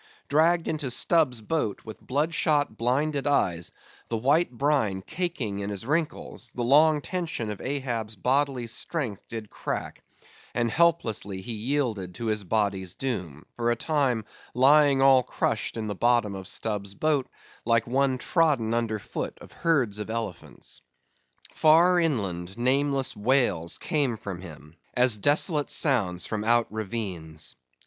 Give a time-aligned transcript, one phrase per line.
[0.29, 3.71] Dragged into Stubb's boat with blood shot, blinded eyes,
[4.07, 9.51] the white brine caking in his wrinkles; the long tension of Ahab's bodily strength did
[9.51, 10.01] crack,
[10.55, 14.25] and helplessly he yielded to his body's doom: for a time,
[14.55, 17.29] lying all crushed in the bottom of Stubb's boat,
[17.63, 20.81] like one trodden under foot of herds of elephants.
[21.53, 27.55] Far inland, nameless wails came from him, as desolate sounds from out ravines.